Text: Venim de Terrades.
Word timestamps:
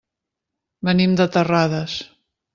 Venim 0.89 1.13
de 1.21 1.29
Terrades. 1.37 2.01